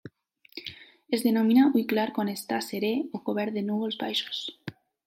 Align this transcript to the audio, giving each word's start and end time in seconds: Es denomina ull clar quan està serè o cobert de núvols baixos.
Es 1.17 1.25
denomina 1.27 1.67
ull 1.69 1.85
clar 1.93 2.07
quan 2.17 2.33
està 2.35 2.63
serè 2.71 2.91
o 3.21 3.25
cobert 3.31 3.61
de 3.61 3.69
núvols 3.71 4.03
baixos. 4.07 4.43